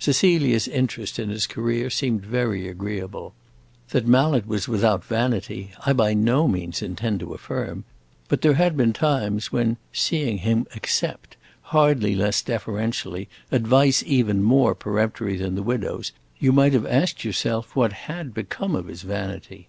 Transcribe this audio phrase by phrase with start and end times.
[0.00, 3.34] Cecilia's interest in his career seemed very agreeable.
[3.90, 7.84] That Mallet was without vanity I by no means intend to affirm;
[8.26, 11.36] but there had been times when, seeing him accept,
[11.70, 16.10] hardly less deferentially, advice even more peremptory than the widow's,
[16.40, 19.68] you might have asked yourself what had become of his vanity.